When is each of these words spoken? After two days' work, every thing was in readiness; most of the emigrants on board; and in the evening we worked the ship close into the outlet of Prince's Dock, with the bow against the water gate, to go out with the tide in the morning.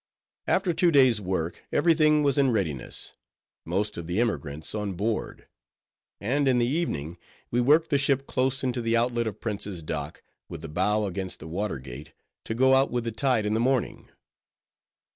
After 0.47 0.73
two 0.73 0.89
days' 0.89 1.21
work, 1.21 1.63
every 1.71 1.93
thing 1.93 2.23
was 2.23 2.39
in 2.39 2.49
readiness; 2.49 3.13
most 3.65 3.99
of 3.99 4.07
the 4.07 4.19
emigrants 4.19 4.73
on 4.73 4.93
board; 4.93 5.47
and 6.19 6.47
in 6.47 6.57
the 6.57 6.65
evening 6.65 7.19
we 7.51 7.61
worked 7.61 7.91
the 7.91 7.99
ship 7.99 8.25
close 8.25 8.63
into 8.63 8.81
the 8.81 8.97
outlet 8.97 9.27
of 9.27 9.39
Prince's 9.39 9.83
Dock, 9.83 10.23
with 10.49 10.63
the 10.63 10.69
bow 10.69 11.05
against 11.05 11.37
the 11.39 11.47
water 11.47 11.77
gate, 11.77 12.13
to 12.45 12.55
go 12.55 12.73
out 12.73 12.89
with 12.89 13.03
the 13.03 13.11
tide 13.11 13.45
in 13.45 13.53
the 13.53 13.59
morning. 13.59 14.09